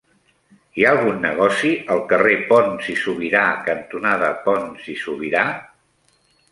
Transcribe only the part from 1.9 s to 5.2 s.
al carrer Pons i Subirà cantonada Pons i